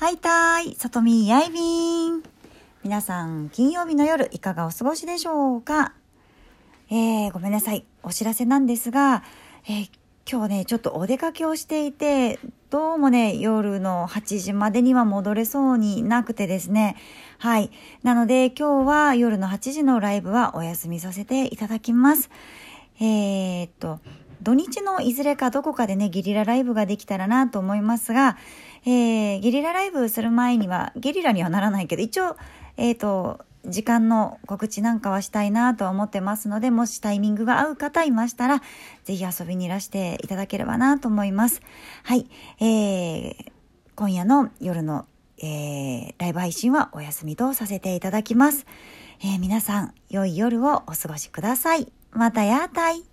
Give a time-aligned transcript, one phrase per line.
[0.00, 2.22] はいたーい、さとみやいびん。
[2.82, 5.92] 皆さん、金曜日の夜、いかがお過ごしでしょうか？
[6.88, 7.84] えー、ごめんなさい。
[8.02, 9.22] お知らせなんですが、
[9.68, 9.90] えー、
[10.26, 12.38] 今日ね、ちょっとお出かけをしていて、
[12.70, 16.96] どうもね、夜の8時までには戻れそうになくてですね。
[17.36, 17.70] はい。
[18.02, 22.30] なので、今日は夜の8時のライブはお休みさせていただきます。
[23.00, 24.00] えー、っと、
[24.42, 28.38] 土日のいずれかどこかでね、ゲリラライブができたらなと思いますが、
[28.84, 32.36] えー、ゲリラライブする前には、ゲリラにはならないけど、一応、
[32.76, 38.62] えっ、ー、と、時間の告知なんかはしたいなとは思ってますので、もしタイミングが合う方いましたら、
[39.04, 41.60] ぜひ遊びにいらしていただければなと思います。
[42.02, 42.26] はい。
[42.60, 43.52] えー、
[43.96, 45.06] 今夜の夜の、
[45.38, 48.66] えー、ライブ配信はお休みとさせていただきます。
[49.22, 51.92] えー、皆さん、良い夜をお過ごしください。
[52.12, 53.09] またやーたい。